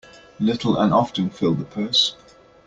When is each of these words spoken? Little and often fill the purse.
Little 0.39 0.77
and 0.77 0.91
often 0.95 1.29
fill 1.29 1.53
the 1.53 1.63
purse. 1.65 2.15